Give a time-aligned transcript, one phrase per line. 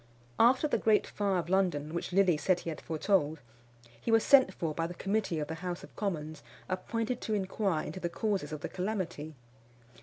[0.39, 3.39] After the great fire of London, which Lilly said he had foretold,
[4.01, 7.85] he was sent for by the committee of the House of Commons appointed to inquire
[7.85, 9.35] into the causes of the calamity.